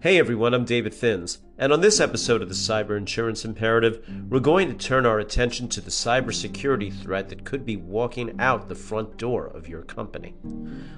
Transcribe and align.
Hey 0.00 0.18
everyone, 0.18 0.54
I'm 0.54 0.64
David 0.64 0.92
Finz, 0.92 1.38
and 1.58 1.72
on 1.72 1.80
this 1.80 1.98
episode 1.98 2.40
of 2.40 2.48
the 2.48 2.54
Cyber 2.54 2.96
Insurance 2.96 3.44
Imperative, 3.44 4.06
we're 4.28 4.38
going 4.38 4.68
to 4.68 4.74
turn 4.74 5.04
our 5.04 5.18
attention 5.18 5.68
to 5.70 5.80
the 5.80 5.90
cybersecurity 5.90 6.92
threat 6.92 7.28
that 7.30 7.44
could 7.44 7.66
be 7.66 7.76
walking 7.76 8.38
out 8.38 8.68
the 8.68 8.74
front 8.74 9.16
door 9.16 9.46
of 9.46 9.68
your 9.68 9.82
company. 9.82 10.34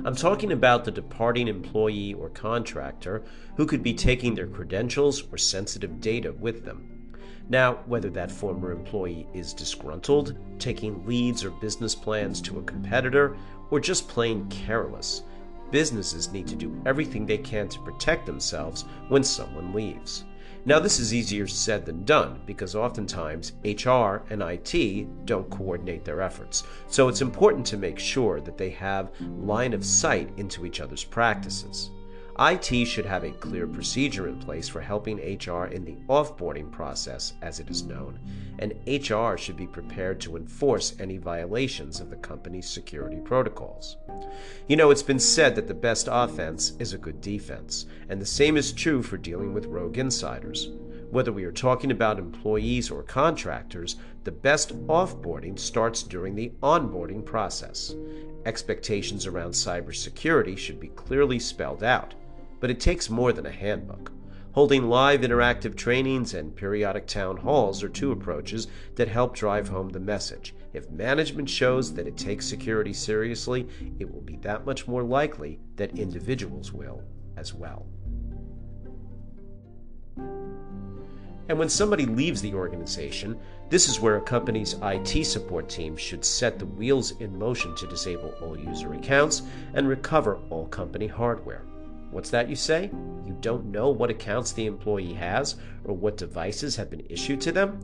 I'm 0.05 0.15
talking 0.15 0.53
about 0.53 0.85
the 0.85 0.91
departing 0.91 1.49
employee 1.49 2.13
or 2.15 2.29
contractor 2.29 3.23
who 3.57 3.65
could 3.65 3.83
be 3.83 3.95
taking 3.95 4.35
their 4.35 4.47
credentials 4.47 5.23
or 5.33 5.39
sensitive 5.39 6.01
data 6.01 6.33
with 6.33 6.67
them. 6.67 7.15
Now, 7.49 7.77
whether 7.87 8.11
that 8.11 8.31
former 8.31 8.73
employee 8.73 9.27
is 9.33 9.55
disgruntled, 9.55 10.37
taking 10.59 11.07
leads 11.07 11.45
or 11.45 11.51
business 11.51 11.95
plans 11.95 12.43
to 12.43 12.59
a 12.59 12.65
competitor, 12.65 13.39
or 13.71 13.81
just 13.81 14.09
plain 14.09 14.47
careless, 14.51 15.23
businesses 15.71 16.33
need 16.33 16.47
to 16.49 16.57
do 16.57 16.81
everything 16.87 17.27
they 17.27 17.39
can 17.39 17.69
to 17.69 17.81
protect 17.81 18.27
themselves 18.27 18.85
when 19.09 19.23
someone 19.23 19.73
leaves. 19.73 20.25
Now, 20.65 20.79
this 20.79 20.99
is 20.99 21.15
easier 21.15 21.47
said 21.47 21.87
than 21.87 22.05
done 22.05 22.41
because 22.45 22.75
oftentimes 22.75 23.53
HR 23.65 24.23
and 24.31 24.43
IT 24.43 25.25
don't 25.25 25.49
coordinate 25.51 26.05
their 26.05 26.21
efforts. 26.21 26.65
So 26.89 27.09
it's 27.09 27.23
important 27.23 27.65
to 27.67 27.77
make 27.77 27.99
sure 27.99 28.41
that 28.41 28.59
they 28.59 28.71
have 28.71 29.13
line 29.21 29.73
of 29.73 29.85
sight 29.85 30.31
into 30.37 30.67
each 30.67 30.81
other's 30.81 31.05
practices. 31.05 31.91
IT 32.41 32.87
should 32.87 33.05
have 33.05 33.25
a 33.25 33.33
clear 33.33 33.67
procedure 33.67 34.29
in 34.29 34.39
place 34.39 34.69
for 34.69 34.81
helping 34.81 35.17
HR 35.17 35.65
in 35.65 35.85
the 35.85 35.97
offboarding 36.09 36.71
process, 36.71 37.33
as 37.43 37.59
it 37.59 37.69
is 37.69 37.83
known, 37.83 38.21
and 38.61 38.75
HR 38.87 39.37
should 39.37 39.57
be 39.57 39.67
prepared 39.67 40.21
to 40.21 40.37
enforce 40.37 40.95
any 41.01 41.17
violations 41.17 41.99
of 41.99 42.11
the 42.11 42.17
company's 42.17 42.71
security 42.71 43.19
protocols. 43.25 43.97
You 44.69 44.77
know, 44.77 44.93
it's 44.93 45.03
been 45.03 45.19
said 45.19 45.57
that 45.57 45.67
the 45.67 45.75
best 45.75 46.09
offense 46.09 46.75
is 46.79 46.93
a 46.93 46.99
good 46.99 47.21
defense, 47.21 47.87
and 48.09 48.21
the 48.21 48.27
same 48.27 48.57
is 48.57 48.73
true 48.73 49.03
for 49.03 49.17
dealing 49.17 49.53
with 49.53 49.67
rogue 49.67 49.99
insiders. 49.99 50.71
Whether 51.11 51.33
we 51.33 51.45
are 51.45 51.51
talking 51.51 51.91
about 51.91 52.21
employees 52.21 52.89
or 52.89 53.03
contractors, 53.03 53.97
the 54.23 54.31
best 54.31 54.79
offboarding 54.87 55.59
starts 55.59 56.05
during 56.05 56.37
the 56.37 56.53
onboarding 56.63 57.25
process. 57.25 57.97
Expectations 58.45 59.27
around 59.27 59.51
cybersecurity 59.51 60.57
should 60.57 60.79
be 60.79 60.89
clearly 60.89 61.41
spelled 61.41 61.83
out. 61.83 62.15
But 62.61 62.71
it 62.71 62.81
takes 62.81 63.11
more 63.11 63.33
than 63.33 63.47
a 63.47 63.51
handbook. 63.51 64.13
Holding 64.53 64.89
live 64.89 65.21
interactive 65.21 65.77
trainings 65.77 66.35
and 66.35 66.57
periodic 66.57 67.07
town 67.07 67.37
halls 67.37 67.83
are 67.85 67.89
two 67.89 68.11
approaches 68.11 68.67
that 68.97 69.07
help 69.07 69.37
drive 69.37 69.69
home 69.69 69.91
the 69.91 70.01
message. 70.01 70.55
If 70.73 70.91
management 70.91 71.49
shows 71.49 71.95
that 71.95 72.09
it 72.09 72.17
takes 72.17 72.47
security 72.47 72.93
seriously, 72.93 73.69
it 73.99 74.13
will 74.13 74.23
be 74.23 74.37
that 74.39 74.67
much 74.67 74.89
more 74.89 75.05
likely 75.05 75.61
that 75.77 75.99
individuals 75.99 76.73
will 76.73 77.03
as 77.37 77.55
well. 77.55 77.87
And 81.49 81.59
when 81.59 81.69
somebody 81.69 82.05
leaves 82.05 82.43
the 82.43 82.55
organization, 82.55 83.39
this 83.71 83.89
is 83.89 84.01
where 84.01 84.17
a 84.17 84.23
company's 84.23 84.77
IT 84.83 85.25
support 85.25 85.69
team 85.69 85.97
should 85.97 86.25
set 86.25 86.59
the 86.59 86.67
wheels 86.67 87.13
in 87.21 87.39
motion 87.39 87.75
to 87.77 87.87
disable 87.87 88.35
all 88.43 88.59
user 88.59 88.93
accounts 88.93 89.43
and 89.75 89.89
recover 89.89 90.39
all 90.51 90.67
company 90.67 91.07
hardware. 91.07 91.63
What's 92.11 92.31
that 92.31 92.49
you 92.49 92.57
say? 92.57 92.91
You 93.27 93.37
don't 93.41 93.67
know 93.67 93.91
what 93.91 94.11
accounts 94.11 94.53
the 94.53 94.67
employee 94.67 95.13
has 95.15 95.57
or 95.85 95.95
what 95.95 96.17
devices 96.17 96.77
have 96.77 96.91
been 96.91 97.07
issued 97.09 97.41
to 97.43 97.53
them? 97.53 97.79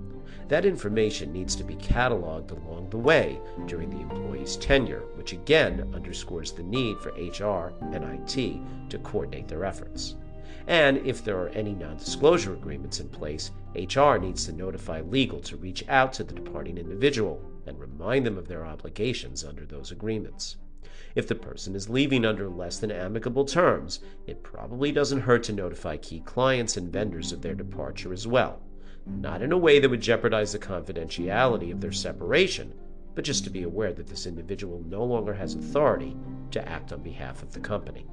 That 0.48 0.64
information 0.64 1.32
needs 1.32 1.54
to 1.56 1.64
be 1.64 1.76
cataloged 1.76 2.50
along 2.50 2.90
the 2.90 2.98
way 2.98 3.40
during 3.66 3.90
the 3.90 4.00
employee's 4.00 4.56
tenure, 4.56 5.02
which 5.14 5.32
again 5.32 5.90
underscores 5.94 6.52
the 6.52 6.62
need 6.62 6.98
for 6.98 7.12
HR 7.12 7.72
and 7.92 8.04
IT 8.04 8.90
to 8.90 8.98
coordinate 8.98 9.48
their 9.48 9.64
efforts. 9.64 10.16
And 10.66 10.98
if 10.98 11.22
there 11.22 11.38
are 11.38 11.50
any 11.50 11.74
non 11.74 11.98
disclosure 11.98 12.54
agreements 12.54 13.00
in 13.00 13.08
place, 13.08 13.50
HR 13.74 14.16
needs 14.16 14.46
to 14.46 14.52
notify 14.52 15.02
legal 15.02 15.40
to 15.40 15.56
reach 15.56 15.86
out 15.88 16.12
to 16.14 16.24
the 16.24 16.34
departing 16.34 16.78
individual 16.78 17.42
and 17.66 17.78
remind 17.78 18.26
them 18.26 18.38
of 18.38 18.48
their 18.48 18.64
obligations 18.64 19.44
under 19.44 19.66
those 19.66 19.92
agreements. 19.92 20.56
If 21.14 21.28
the 21.28 21.34
person 21.34 21.74
is 21.74 21.88
leaving 21.88 22.24
under 22.24 22.48
less 22.48 22.78
than 22.78 22.90
amicable 22.90 23.44
terms, 23.44 24.00
it 24.26 24.42
probably 24.42 24.92
doesn't 24.92 25.20
hurt 25.20 25.42
to 25.44 25.52
notify 25.52 25.96
key 25.96 26.20
clients 26.20 26.76
and 26.76 26.92
vendors 26.92 27.32
of 27.32 27.42
their 27.42 27.54
departure 27.54 28.12
as 28.12 28.26
well. 28.26 28.60
Not 29.06 29.42
in 29.42 29.52
a 29.52 29.58
way 29.58 29.78
that 29.78 29.90
would 29.90 30.00
jeopardize 30.00 30.52
the 30.52 30.58
confidentiality 30.58 31.70
of 31.70 31.80
their 31.80 31.92
separation, 31.92 32.74
but 33.14 33.24
just 33.24 33.44
to 33.44 33.50
be 33.50 33.62
aware 33.62 33.92
that 33.92 34.06
this 34.06 34.26
individual 34.26 34.82
no 34.88 35.04
longer 35.04 35.34
has 35.34 35.54
authority 35.54 36.16
to 36.50 36.68
act 36.68 36.92
on 36.92 37.02
behalf 37.02 37.42
of 37.42 37.52
the 37.52 37.60
company. 37.60 38.06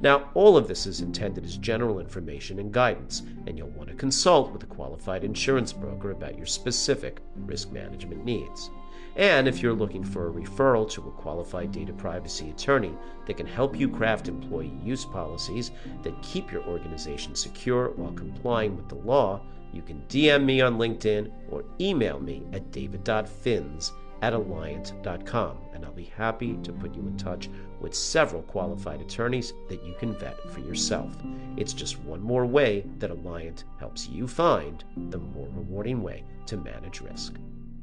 Now, 0.00 0.30
all 0.34 0.56
of 0.56 0.66
this 0.66 0.86
is 0.86 1.00
intended 1.00 1.44
as 1.44 1.56
general 1.56 2.00
information 2.00 2.58
and 2.58 2.72
guidance, 2.72 3.22
and 3.46 3.56
you'll 3.56 3.68
want 3.68 3.88
to 3.90 3.94
consult 3.94 4.52
with 4.52 4.62
a 4.62 4.66
qualified 4.66 5.24
insurance 5.24 5.72
broker 5.72 6.10
about 6.10 6.36
your 6.36 6.46
specific 6.46 7.20
risk 7.36 7.70
management 7.70 8.24
needs. 8.24 8.70
And 9.16 9.46
if 9.46 9.62
you're 9.62 9.74
looking 9.74 10.02
for 10.02 10.28
a 10.28 10.32
referral 10.32 10.90
to 10.90 11.08
a 11.08 11.12
qualified 11.12 11.70
data 11.70 11.92
privacy 11.92 12.50
attorney 12.50 12.94
that 13.26 13.36
can 13.36 13.46
help 13.46 13.78
you 13.78 13.88
craft 13.88 14.28
employee 14.28 14.76
use 14.82 15.04
policies 15.04 15.70
that 16.02 16.20
keep 16.22 16.50
your 16.50 16.64
organization 16.64 17.34
secure 17.34 17.90
while 17.90 18.12
complying 18.12 18.76
with 18.76 18.88
the 18.88 18.96
law, 18.96 19.40
you 19.72 19.82
can 19.82 20.02
DM 20.08 20.44
me 20.44 20.60
on 20.60 20.78
LinkedIn 20.78 21.30
or 21.50 21.64
email 21.80 22.18
me 22.18 22.44
at 22.52 22.70
david.finz 22.72 23.92
at 24.22 24.32
alliant.com, 24.32 25.58
and 25.74 25.84
I'll 25.84 25.92
be 25.92 26.10
happy 26.16 26.56
to 26.62 26.72
put 26.72 26.94
you 26.94 27.02
in 27.02 27.16
touch 27.16 27.50
with 27.80 27.94
several 27.94 28.42
qualified 28.42 29.00
attorneys 29.00 29.52
that 29.68 29.84
you 29.84 29.94
can 29.98 30.14
vet 30.18 30.40
for 30.50 30.60
yourself. 30.60 31.14
It's 31.56 31.74
just 31.74 31.98
one 32.00 32.22
more 32.22 32.46
way 32.46 32.84
that 32.98 33.10
Alliant 33.10 33.64
helps 33.78 34.08
you 34.08 34.26
find 34.26 34.82
the 35.10 35.18
more 35.18 35.48
rewarding 35.54 36.02
way 36.02 36.24
to 36.46 36.56
manage 36.56 37.00
risk. 37.00 37.34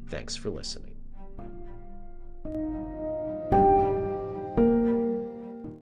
Thanks 0.08 0.36
for 0.36 0.50
listening 0.50 1.01
thank 2.44 2.56
you 2.56 2.81